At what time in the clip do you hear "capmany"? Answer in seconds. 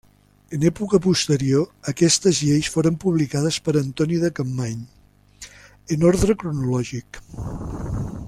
4.41-4.81